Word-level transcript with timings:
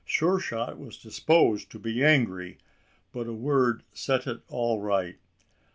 Sure 0.03 0.39
shot 0.39 0.79
was 0.79 0.97
disposed 0.97 1.69
to 1.69 1.77
be 1.77 2.03
angry, 2.03 2.57
but 3.13 3.27
a 3.27 3.33
word 3.33 3.83
set 3.93 4.25
all 4.49 4.79
right. 4.81 5.17